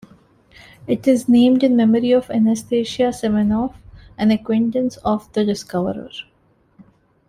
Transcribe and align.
It 0.87 1.07
is 1.07 1.29
named 1.29 1.61
in 1.61 1.75
memory 1.75 2.11
of 2.11 2.31
Anastasia 2.31 3.09
Semenoff, 3.13 3.75
an 4.17 4.31
acquaintance 4.31 4.97
of 5.05 5.31
the 5.33 5.45
discoverer. 5.45 6.09